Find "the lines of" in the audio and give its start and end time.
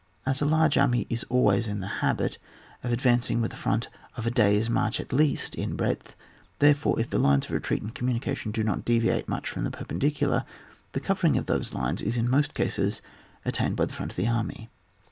7.11-7.51